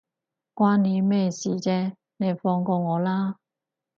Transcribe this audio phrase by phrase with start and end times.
[0.55, 3.35] 關你咩事啫，你放過我啦